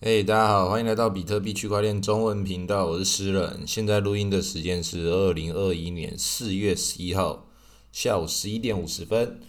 [0.00, 3.62] 嘿、大家好，欢迎来到比特币区块链中文频道，我是诗人。
[3.66, 7.46] 现在录音的时间是二零二一年四月十一号
[7.90, 9.40] 下午十一点五十分。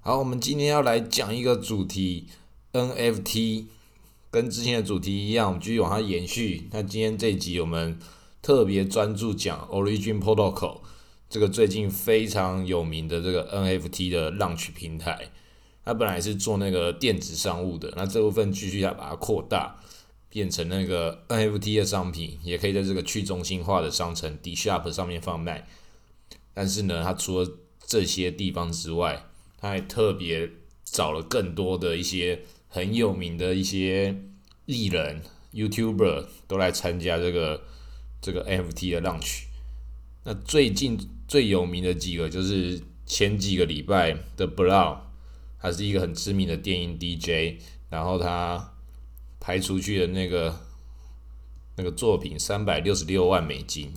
[0.00, 2.26] 好，我们今天要来讲一个主题
[2.72, 3.66] ，NFT，
[4.30, 6.68] 跟之前的主题一样，我们继续往下延续。
[6.72, 7.96] 那今天这一集我们
[8.42, 10.80] 特别专注讲 Origin Protocol
[11.28, 15.30] 这个最近非常有名的这个 NFT 的 launch 平台。
[15.86, 19.76] 它本来是做那个电子商务的，那这部分继续要把它扩大，
[20.28, 25.68] 变成那个 NFT 的商品，也可以在这个去中心化的商城 D Shop 上面贩卖。
[26.52, 27.48] 但是呢，它除了
[27.86, 29.26] 这些地方之外，
[29.60, 30.50] 它还特别
[30.82, 34.22] 找了更多的一些很有名的一些
[34.64, 35.22] 艺人、
[35.54, 37.62] YouTuber 都来参加这个
[38.20, 39.44] 这个 NFT 的 launch。
[40.24, 45.05] 那最近最有名的几个就是前几个礼拜的 Blau。
[45.66, 48.72] 他是一个很知名的电音 DJ，然后他
[49.40, 50.54] 拍出去的那个
[51.74, 53.92] 那个作品三百六十六万美金。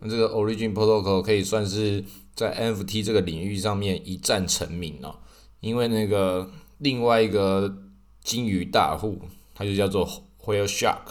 [0.00, 5.20] 那这个 Origin Protocol 可以算是在 NFT 这个领域上面一战成名哦，
[5.60, 7.84] 因为那个另外一个
[8.24, 9.20] 金鱼大户，
[9.54, 10.04] 他就叫做
[10.44, 11.02] Whale Shark，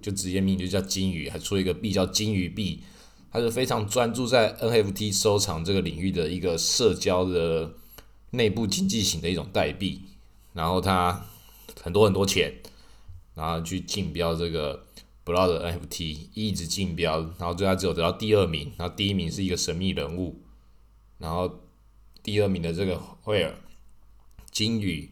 [0.00, 2.84] 就直接名就叫金鱼，还出一个币叫金鱼币，
[3.32, 7.74] 他是非常专注在 NFT 收藏这个领域的一个社交的。
[8.32, 10.00] 内部经济型的一种代币，
[10.54, 11.26] 然后它
[11.82, 12.52] 很多很多钱，
[13.34, 14.86] 然后去竞标这个
[15.22, 20.40] b l o 的 NFT，一直竞标，然后最后只有得到第二名，然后第一名是一个神秘人物，
[21.18, 21.60] 然后
[22.22, 23.54] 第二名的这个惠尔
[24.50, 25.10] 金宇，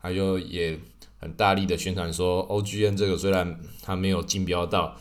[0.00, 0.78] 他就也
[1.18, 4.96] 很大力的宣传说，OGN 这个虽然他没有竞标到，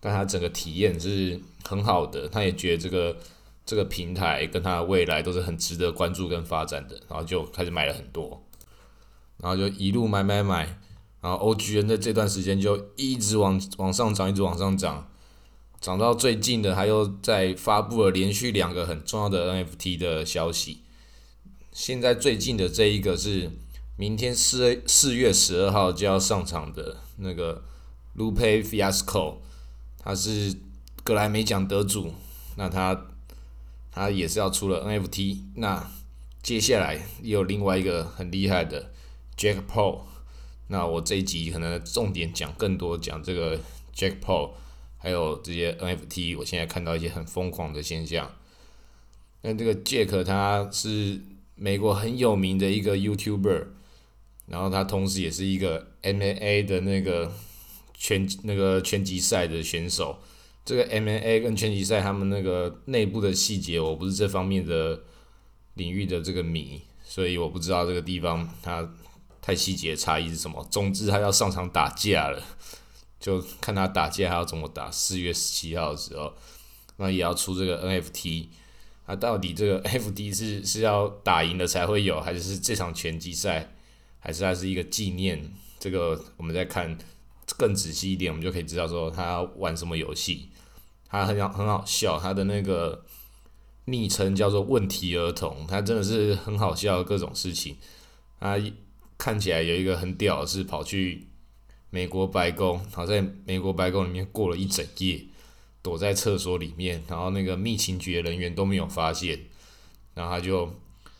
[0.00, 3.16] 但他整个体验是很好的，他也觉得这个。
[3.66, 8.44] 这个平台跟它的未来都是很值得关注跟发展的，然后就开始买了很多，
[9.38, 10.78] 然后就一路买买买，
[11.22, 15.08] 然后 OGN 在这段时间就一直往往上涨，一直往上涨，
[15.80, 20.82] 涨到最近的，他又在发布了连续两个很重要的 NFT 的消息。
[21.72, 23.50] 现在最近的这一个是
[23.96, 27.64] 明天四四月十二号就要上场的那个
[28.14, 29.36] Lupe Fiasco，
[29.98, 30.54] 他是
[31.02, 32.12] 格莱美奖得主，
[32.56, 33.06] 那他。
[33.94, 35.88] 他也是要出了 NFT，那
[36.42, 38.90] 接下来又有另外一个很厉害的
[39.36, 40.00] Jack Paul，
[40.66, 43.60] 那我这一集可能重点讲更多讲这个
[43.94, 44.50] Jack Paul，
[44.98, 48.34] 还有这些 NFT，我现在看到一些很疯狂的现象。
[49.42, 51.20] 那这个 Jack 他是
[51.54, 53.66] 美国很有名的一个 YouTuber，
[54.48, 57.32] 然后他同时也是一个 MMA 的那个
[57.94, 60.18] 拳那个拳击赛的选手。
[60.64, 64.98] 这个 MMA 跟拳击赛，他们那个内部的细节，我不是这方面的
[65.74, 68.88] 领域的这个迷，所以我不知道这个地方它
[69.42, 70.66] 太细节差异是什么。
[70.70, 72.42] 总之，他要上场打架了，
[73.20, 74.90] 就看他打架还要怎么打。
[74.90, 76.32] 四月十七号的时候，
[76.96, 78.46] 那也要出这个 NFT，
[79.06, 83.74] 那，到底这个 NFT 是是要打赢了才会有，还是是这场拳击赛，
[84.18, 85.52] 还是它是一个纪念？
[85.78, 86.96] 这个我们再看
[87.56, 90.50] 更仔细一点，我们就可以知道说他玩什么游戏。
[91.08, 93.04] 他很好很好笑，他的那个
[93.84, 97.76] 昵称叫做“问题儿童”，他真的是很好笑各种事情。
[98.40, 98.58] 他
[99.16, 101.28] 看起来有一个很屌，是跑去
[101.90, 105.24] 美国白宫，好在美国白宫里面过了一整夜，
[105.82, 109.38] 躲在厕所里面，然后那个密情局的人员都没有发现，
[110.14, 110.74] 然后他就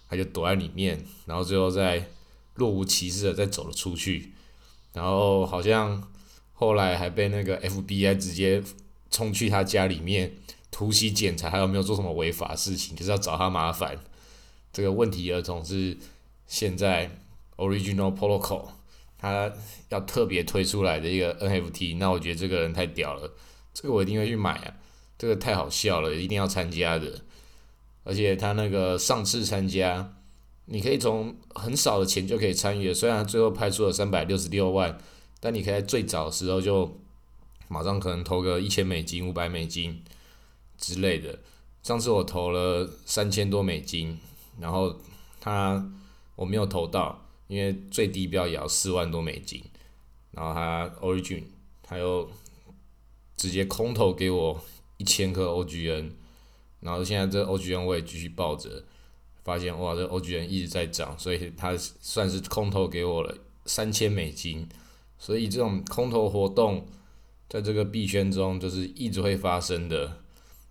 [0.08, 2.10] 他就躲在里面，然后最后再
[2.54, 4.32] 若无其事的再走了出去，
[4.92, 6.10] 然后好像
[6.64, 8.62] 后来还被那个 FBI 直接。
[9.10, 10.32] 冲去他家里面
[10.72, 13.96] 突袭检查，还有没有做什么违法事情，就是要找他麻烦。
[14.72, 15.96] 这个问题儿童是
[16.48, 17.08] 现在
[17.56, 18.70] Original Protocol
[19.16, 19.52] 他
[19.90, 23.32] 要特别推出来的一个 NFT，那我觉得这个人太屌了，
[23.72, 24.74] 这个我一定会去买啊！
[25.16, 27.20] 这个太好笑了，一定要参加的。
[28.02, 30.12] 而且他那个上次参加，
[30.64, 34.98] 你可以从很少的钱就可以参与，虽然最后拍出了三百六十六万，
[35.44, 36.90] 但你可以在最早的时候就。
[37.66, 40.04] 马上可能投个一千美金、五百美金
[40.76, 41.38] 之类的。
[41.82, 44.18] 上次我投了三千多美金，
[44.60, 44.94] 然后
[45.40, 45.90] 他
[46.36, 49.64] 我没有投到，因为最低标也要四万多美金。
[50.32, 51.44] 然后他 Origin
[51.82, 52.30] 他又
[53.34, 54.62] 直接空投给我
[54.98, 56.10] 一千颗 OGN，
[56.80, 58.84] 然后现在这 OGN 我也继续抱着，
[59.42, 63.34] 发现哇，这 OGN 一直在涨，所以他算是空投给我了
[63.64, 64.68] 三千美金。
[65.18, 66.86] 所以这种空投活动。
[67.46, 70.20] 在这个币圈中，就是一直会发生的。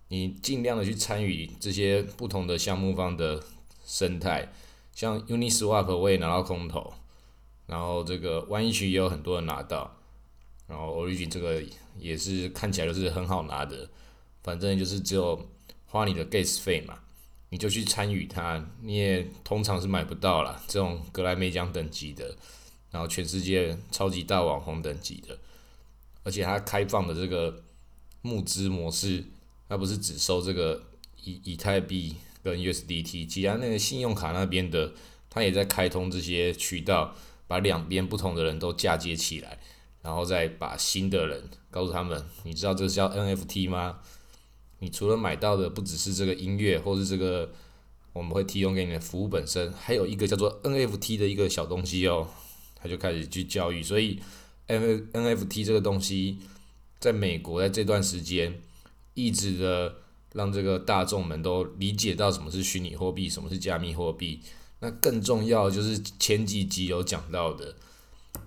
[0.08, 3.42] 你尽量的去参与这些不同的项目方的
[3.86, 4.52] 生态，
[4.92, 6.92] 像 Uniswap 我也拿到空投，
[7.66, 9.96] 然后这个 One 也有很多人拿到。
[10.66, 11.62] 然后 Origin 这个
[11.98, 13.88] 也是看起来就是很好拿的，
[14.42, 15.48] 反正就是只有
[15.86, 16.98] 花你的 gas 费嘛，
[17.50, 22.36] 你就去参与它，你也通常是买不到啦，这种格莱美奖等级的，
[22.94, 25.36] 然后全世界超级大网红等级的，
[26.22, 27.60] 而且它开放的这个
[28.22, 29.24] 募资模式，
[29.68, 30.80] 它不是只收这个
[31.24, 34.92] 以以太币跟 USDT，其他那个信用卡那边的，
[35.28, 37.16] 它也在开通这些渠道，
[37.48, 39.58] 把两边不同的人都嫁接起来。
[40.00, 41.42] 然后再把新的人
[41.72, 43.98] 告诉他们，你知道这是叫 NFT 吗？
[44.78, 47.50] 你除了买到的不只是这个音乐，或是这个
[48.12, 52.28] 我们会提供给你的服务本身，还有一个叫做 NFT 的一个小东西哦。
[52.84, 54.20] 他就开始去教育，所以
[54.66, 56.36] N NFT 这个东西
[57.00, 58.60] 在美国在这段时间
[59.14, 59.96] 一直的
[60.34, 64.42] 让这个大众们都理解到什么是虚拟货币，什么是加密货币。
[64.80, 67.74] 那更重要就是前几集有讲到的。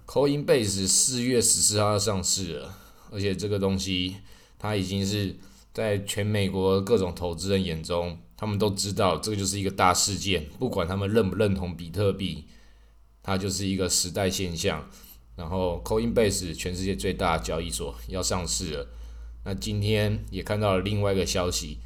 [0.05, 2.77] Coinbase 四月十四号要上市了，
[3.09, 4.17] 而且这个东西
[4.59, 5.35] 它已经是
[5.73, 12.45] 在全美国各种投资人眼中，他们都知道这个就是一个大事件，不管他们认不认同比特币，
[13.27, 14.89] 它就是一个时代现象。
[15.35, 18.87] 然后 Coinbase 全世界最大的交易所要上市了，
[19.45, 21.77] 那今天也看到了另外一个消息，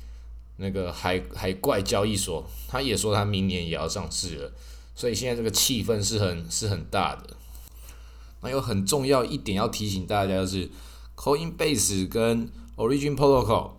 [0.56, 4.54] 那个海海怪交易所，他也说他明年也要上市了，
[4.96, 7.36] 所以现在这个气氛是很是很大的。
[8.42, 10.70] 那有很重要一点要提醒大家的是
[11.18, 13.72] ，Coinbase 跟 Origin Protocol，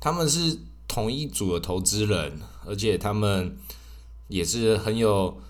[0.00, 3.58] 他们是同一组的投资人，而且他们
[4.28, 5.42] 也是很有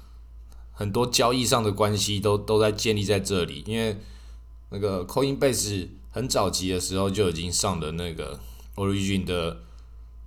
[0.81, 3.63] 很多交易上的关系都都在建立在这里。
[3.67, 3.99] 因为
[4.71, 8.41] 那个 Coinbase 很早期的时候就已经上的那个
[8.77, 9.61] Origin 的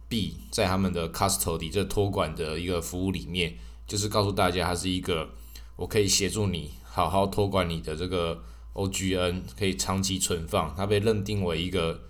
[0.07, 3.55] 币，在他们的 Custody 这托管的一个服务里面，
[3.87, 5.31] 就是告诉大家它是一个
[5.75, 6.73] 我可以协助你。
[6.83, 8.43] 好好托管你的这个
[8.75, 12.01] OGN，可以长期存放，它被认定为一个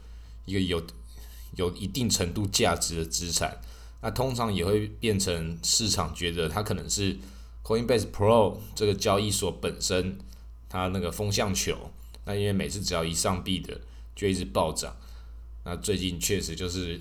[0.44, 0.84] 一个有
[1.56, 3.62] 有一定程度价值的资产。
[4.02, 7.18] 那通常也会变成市场觉得它可能是
[7.64, 10.20] Coinbase Pro 这个交易所本身
[10.68, 11.92] 它那个风向球。
[12.26, 13.80] 那因为每次只要一上币的
[14.16, 14.96] 就一直暴涨。
[15.66, 17.00] 那最近确实就是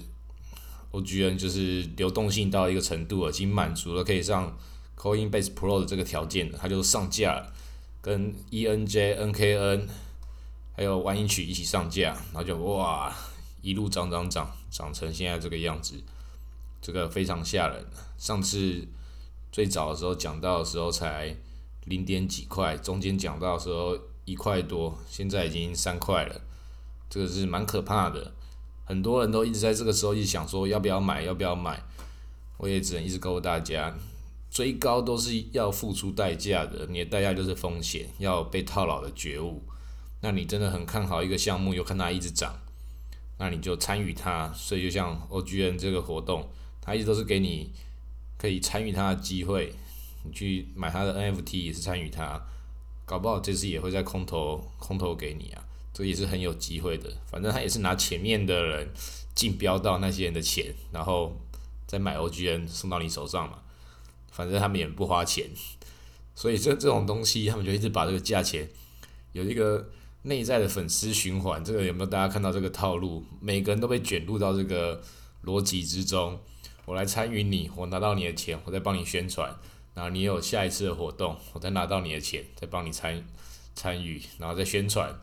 [0.92, 4.56] OGN 就是流动性到一个程度，已经满足了可以上
[4.96, 7.52] Coinbase Pro 的这个条件，它就上架了。
[8.00, 9.88] 跟 ENJ、NKN
[10.76, 13.14] 还有万音曲一起上架，然后就哇，
[13.62, 15.94] 一路涨涨涨，涨成现在这个样子，
[16.80, 17.84] 这个非常吓人。
[18.18, 18.86] 上次
[19.52, 21.36] 最早的时候讲到的时候才
[21.84, 26.40] 零点几块，中间讲到的时候一块多，现在已经三块了，
[27.10, 28.32] 这个是蛮可怕的。
[28.84, 31.82] 很多人都一直在这个时候一直想说要不要买，要不要买，
[32.56, 33.94] 我也只能一直告诉大家。
[34.50, 39.62] 追高都是要付出代价的，你的代价就是风险，要被套牢的觉悟。
[40.20, 42.54] 那你真的很看好一个项目，又看它一直涨，
[43.38, 44.52] 那你就参与它。
[44.52, 46.48] 所以就像 OGN 这个活动，
[46.82, 47.72] 它一直都是给你
[48.42, 49.72] 可以参与它的机会。
[50.24, 52.42] 你去买它的 NFT 也是参与它，
[53.04, 55.62] 搞不好这次也会在空投空投给你啊，
[55.94, 57.08] 这也是很有机会的。
[57.30, 58.88] 反正他也是拿前面的人
[59.32, 61.36] 竞标到那些人的钱，然后
[61.86, 63.58] 再买 OGN 送到你手上嘛。
[64.32, 65.48] 反正他们也不花钱，
[66.34, 68.68] 所以这这种东西，他们就一直把这个价钱
[69.32, 69.88] 有一个
[70.22, 71.64] 内在的粉丝循环。
[71.64, 73.24] 这个有没有大家看到这个套路？
[73.40, 75.00] 每个人都被卷入到这个
[75.44, 76.40] 逻辑之中。
[76.84, 79.54] 我来参与你，我拿到你的钱，我再帮你宣传，
[79.94, 83.24] 然后你有下一次的活动，我再拿到你的钱，再帮你参
[83.74, 85.14] 参与，然后再宣传。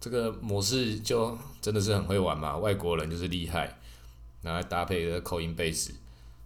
[0.00, 2.56] 这个模式就真的是很会玩嘛？
[2.56, 3.78] 外国人就是厉害，
[4.42, 5.90] 拿来搭配的口音 base，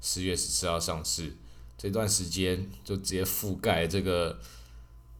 [0.01, 1.37] 四月十四号上市。
[1.77, 4.39] 这段时间就直接覆盖这个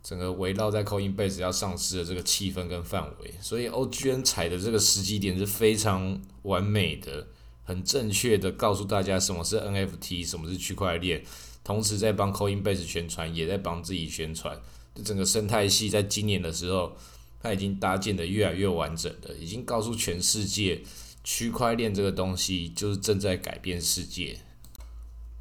[0.03, 7.27] 整个围绕在 Coinbase 要上市的这个气氛跟范围，所以 OGN 踩的这个时机点是非常完美的，
[7.71, 11.23] 很正确的告诉大家什么是 NFT，什么是区块链，
[11.63, 14.61] 同时在帮 Coinbase 宣传，也在帮自己宣传。
[14.93, 16.97] 这整个生态系在今年的时候，
[17.41, 20.83] 它已经搭建的越来越完整的，已经告诉全世界，
[21.23, 24.41] 区块链这个东西就是正在改变世界。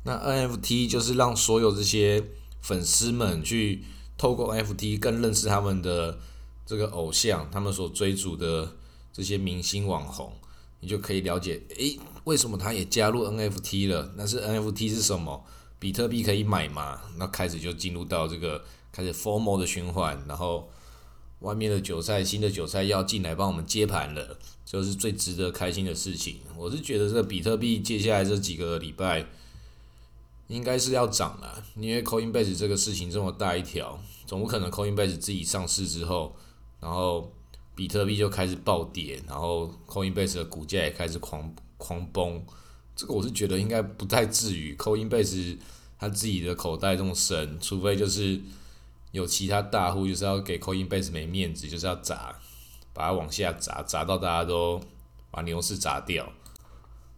[0.03, 2.23] 那 NFT 就是让所有这些
[2.61, 3.83] 粉丝们去
[4.19, 6.19] 透过 NFT 更认识他们的
[6.63, 8.75] 这个偶像，他们所追逐的
[9.11, 10.31] 这些明星网红，
[10.79, 14.13] 你就可以了解，诶，为什么他也加入 NFT 了？
[14.15, 15.43] 那是 NFT 是什么？
[15.77, 17.01] 比特币可以买吗？
[17.17, 20.69] 那开始就进入到这个开始 formal 的循环，然后
[21.39, 26.39] 外面的韭菜、新的韭菜要进来帮我们接盘了，就是最值得开心的事情。
[26.57, 29.25] 我是觉得这比特币接下来这几个礼拜。
[30.49, 36.35] 应该是要涨了，因为 Coinbase 这个事情这么大一条，总不可能 Coinbase 自己上市之后，
[36.79, 37.31] 然后
[37.79, 42.45] 比特币就开始暴跌，然后 Coinbase 的股价也开始狂狂崩。
[42.93, 45.57] 这个我是觉得应该不太至于，Coinbase
[45.97, 48.37] 他自己的口袋这么深，除非就是
[49.13, 52.35] 有其他大户就是要给 Coinbase 没面子，就是要砸，
[52.91, 54.81] 把它往下砸，砸到大家都
[55.31, 56.29] 把牛市砸掉。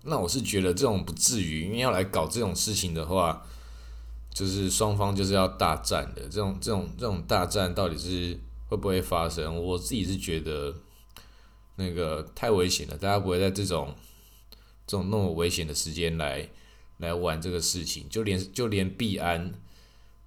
[0.04, 3.44] 那我是觉得这种不至于，因为要来搞这种事情的话，
[4.32, 6.22] 就是双方就是要大战的。
[6.30, 8.40] 这种这种这种大战到底是
[8.72, 9.62] 会不会发生？
[9.62, 10.74] 我自己是觉得
[11.76, 13.94] 那个太危险了，大家不会在这种
[14.88, 16.48] 这种那么危险的时间来
[17.00, 18.08] 来玩这个事情。
[18.08, 19.54] 就连就连币安，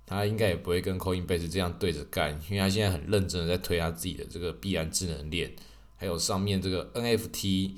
[0.04, 5.56] 他应该也不会跟 Coinbase 这样对着干，因为他现在很认真的在推他自己的这个币安智能链，
[5.96, 7.76] 还有上面这个 NFT。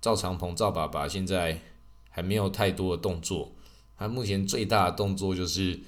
[0.00, 1.60] 赵长鹏赵爸爸现在
[2.10, 3.56] 还没有太多的动作，
[3.98, 5.80] 他目前最大的动作就是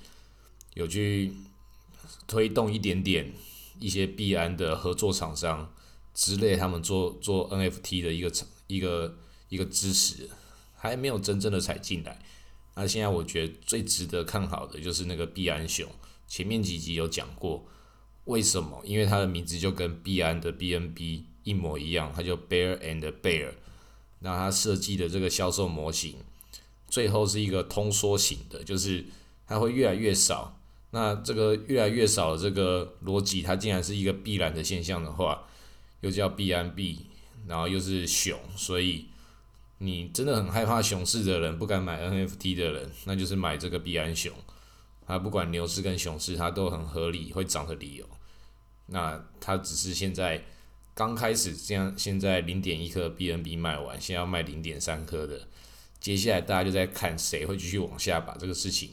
[0.75, 1.33] 有去
[2.27, 3.33] 推动一点点
[3.81, 5.73] 一些币安的合作厂商
[6.15, 8.33] 之类，他们做做 NFT 的一个
[8.67, 9.19] 一个
[9.49, 10.29] 一个支持，
[10.75, 12.21] 还没有真正的踩进来。
[12.75, 15.89] 那现在我觉得最值得看好的就是那个币安熊，
[16.27, 17.67] 前面几集有讲过，
[18.25, 18.81] 为什么？
[18.85, 23.55] 因为它的名字就跟币安的 BNB 一模一样，它叫 Bear and Bear。
[24.21, 26.17] 那它设计的这个销售模型，
[26.89, 29.07] 最后是一个通缩型的，就是
[29.47, 30.58] 它会越来越少。
[30.91, 35.47] 那这个越来越少的这个逻辑，它竟然是一个必然的现象的话，
[36.01, 37.07] 又叫必然币，
[37.47, 39.07] 然后又是熊，所以
[39.79, 44.33] 你真的很害怕熊市的人，不敢买 NFT 的人，那就是买这个必然熊。
[45.07, 48.07] 它不管牛市跟熊市，它都很合理会涨的理由。
[48.87, 50.45] 那它只是现在。
[50.95, 55.47] 刚开始这样，现在零点一颗 BNB 卖完，现在要卖零点三颗的，
[56.01, 58.91] 接下来大家就在看谁会继续往下把这个事情，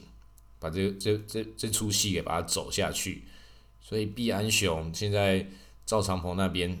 [0.58, 3.24] 把这这这这出戏给把它走下去。
[3.80, 5.46] 所以币安熊现在
[5.84, 6.78] 赵长鹏那边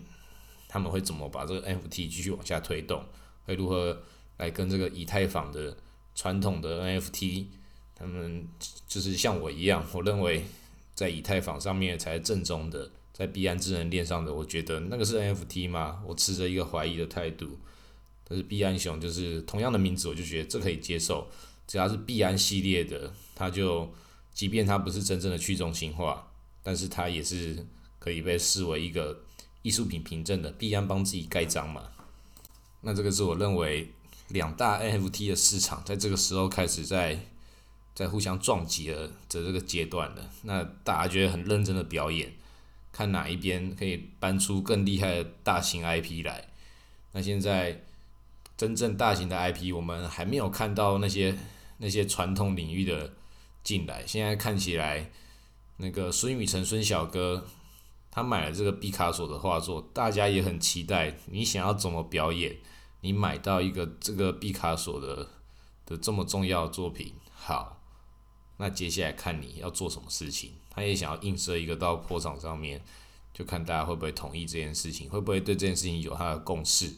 [0.68, 3.04] 他们会怎么把这个 NFT 继续往下推动？
[3.44, 4.02] 会如何
[4.38, 5.76] 来跟这个以太坊的
[6.14, 7.46] 传统的 NFT，
[7.94, 8.48] 他们
[8.88, 10.44] 就是像我一样，我认为
[10.94, 12.90] 在以太坊上面才是正宗的。
[13.12, 16.02] 在币安智能链上的，我觉得那个是 NFT 吗？
[16.06, 17.58] 我持着一个怀疑的态度。
[18.28, 21.26] 但是币安熊就是同样的名字，我就觉得这可以接受。
[21.66, 23.92] 只要是币安系列的，它就
[24.32, 26.26] 即便它不是真正的去中心化，
[26.62, 27.66] 但是它也是
[27.98, 29.22] 可以被视为一个
[29.62, 30.50] 艺术品凭证的。
[30.52, 31.82] 币安帮自己盖章嘛。
[32.82, 33.90] 那这个是我认为
[34.28, 37.18] 两大 NFT 的市场在这个时候开始在
[37.94, 40.30] 在互相撞击的的这个阶段了。
[40.42, 42.32] 那大家觉得很认真的表演。
[42.92, 46.48] 看哪一边可以搬出更厉害的大型 IP 来？
[47.12, 47.82] 那现在
[48.56, 51.36] 真正大型的 IP，我们还没有看到那些
[51.78, 53.14] 那些传统领域的
[53.62, 54.06] 进来。
[54.06, 55.10] 现在看起来，
[55.76, 57.46] 那个孙宇晨孙小哥
[58.10, 61.18] 他买了这个毕卡索的画作，大家也很期待。
[61.26, 62.56] 你想要怎么表演？
[63.02, 65.28] 你买到一个这个毕卡索的
[65.84, 67.80] 的这么重要的作品，好，
[68.56, 70.52] 那接下来看你要做什么事情。
[70.70, 72.82] 他也想要映射一个到坡场上面，
[73.32, 76.92] 就看大家会不会同意这件事情，会不会对这件事情有他的共识。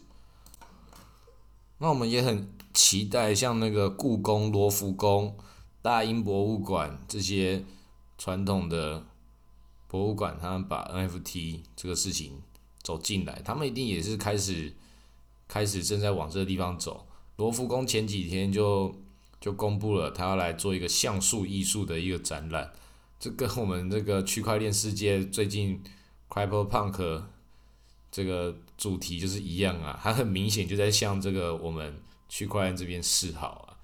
[1.78, 5.36] 那我们也很期待像那个故宫、罗浮宫、
[5.80, 7.64] 大英博物馆这些
[8.16, 9.06] 传统的
[9.86, 12.42] 博物馆，他们把 NFT 这个事情
[12.82, 14.74] 走进来，他们一定也是开始
[15.46, 17.06] 开始正在往这个地方走。
[17.36, 18.94] 罗浮宫前几天就
[19.40, 22.72] 就公布了，他要来做一个像素艺术的一个展览。
[23.20, 25.82] 这跟我们这个区块链世界最近
[26.28, 27.22] CryptoPunk
[28.18, 33.78] 这个主题就是一样啊，它很明显就在向这个我们区块链这边示好啊，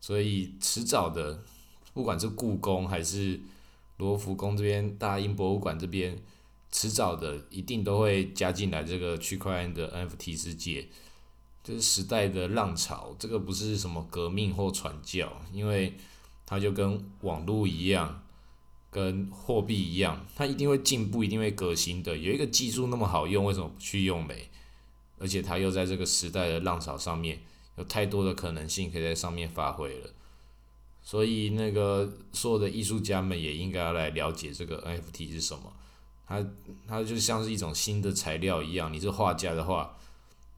[0.00, 1.40] 所以迟早的，
[1.94, 3.38] 不管是故宫还是
[3.98, 6.18] 罗浮宫这边、大英博物馆这边，
[6.72, 10.88] 迟早的一定都会加进来这个区块链的 NFT 世界，
[11.62, 15.96] 这是时代的浪潮，这个不是什么革命或传教，因为
[16.44, 18.24] 它就跟网络一样。
[18.96, 22.16] 跟货币一样，它一定会进步，一定会革新的。
[22.16, 24.48] 有一个技术那么好用，为什么不去用没？
[25.18, 27.38] 而且它又在这个时代的浪潮上面，
[27.76, 30.08] 有太多的可能性可以在上面发挥了。
[31.02, 35.70] 所以那个所有的艺术家们也应该要来了解这个 NFT 是什么。
[36.26, 36.42] 它
[36.88, 38.90] 它就像是一种新的材料一样。
[38.90, 39.94] 你是画家的话，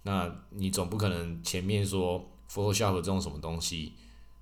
[0.04, 3.94] 那你总不可能前面说 Photoshop 这种什么东西。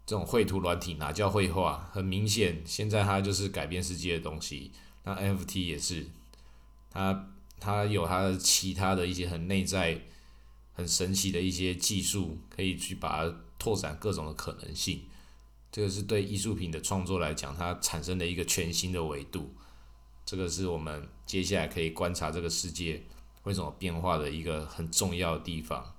[0.06, 1.90] 这种绘图软体哪叫绘画？
[1.92, 4.70] 很明显，现在它就是改变世界的东西。
[5.02, 6.06] 那 NFT 也是，
[6.90, 10.00] 它它有它的其他的一些很内在、
[10.75, 15.02] 很神奇的一些技术，可以去把它拓展各种的可能性。
[15.72, 19.52] 这个是对艺术品的创作来讲，它产生的一个全新的维度。
[20.25, 23.02] 这个是我们接下来可以观察这个世界
[23.42, 25.94] 为什么变化的一个很重要的地方。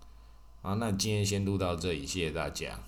[0.61, 2.79] 啊，那今天先录到这里，谢谢大家。